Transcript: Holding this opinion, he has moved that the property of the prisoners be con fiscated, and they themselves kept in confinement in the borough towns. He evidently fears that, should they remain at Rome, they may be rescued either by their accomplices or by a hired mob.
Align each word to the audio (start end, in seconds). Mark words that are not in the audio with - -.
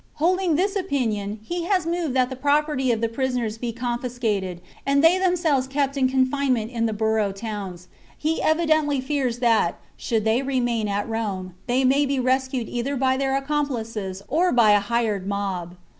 Holding 0.15 0.55
this 0.55 0.75
opinion, 0.75 1.37
he 1.43 1.65
has 1.65 1.85
moved 1.85 2.15
that 2.15 2.31
the 2.31 2.35
property 2.35 2.91
of 2.91 3.01
the 3.01 3.07
prisoners 3.07 3.59
be 3.59 3.71
con 3.71 3.99
fiscated, 3.99 4.57
and 4.83 5.03
they 5.03 5.19
themselves 5.19 5.67
kept 5.67 5.95
in 5.95 6.09
confinement 6.09 6.71
in 6.71 6.87
the 6.87 6.91
borough 6.91 7.31
towns. 7.31 7.87
He 8.17 8.41
evidently 8.41 8.99
fears 8.99 9.37
that, 9.45 9.79
should 9.97 10.25
they 10.25 10.41
remain 10.41 10.87
at 10.87 11.07
Rome, 11.07 11.53
they 11.67 11.83
may 11.85 12.07
be 12.07 12.19
rescued 12.19 12.67
either 12.67 12.95
by 12.95 13.15
their 13.15 13.37
accomplices 13.37 14.23
or 14.27 14.51
by 14.51 14.71
a 14.71 14.79
hired 14.79 15.27
mob. 15.27 15.75